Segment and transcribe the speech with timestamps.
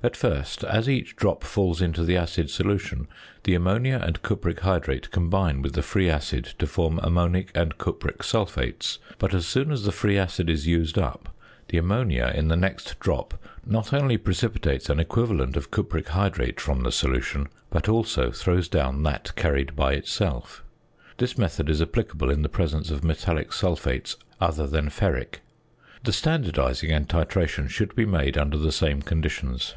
[0.00, 3.08] At first, as each drop falls into the acid solution,
[3.42, 8.22] the ammonia and cupric hydrate combine with the free acid to form ammonic and cupric
[8.22, 11.34] sulphates; but as soon as the free acid is used up,
[11.66, 16.84] the ammonia in the next drop not only precipitates an equivalent of cupric hydrate from
[16.84, 20.62] the solution, but also throws down that carried by itself.
[21.16, 25.40] This method is applicable in the presence of metallic sulphates other than ferric.
[26.04, 29.74] The standardising and titration should be made under the same conditions.